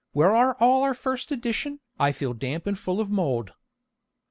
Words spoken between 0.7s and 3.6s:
our first edition?" I feel damp and full of mould.